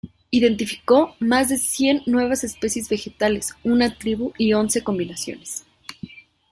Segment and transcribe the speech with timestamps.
[0.31, 5.67] Identificó más de cien nuevas especies vegetales, una tribu, y once combinaciones.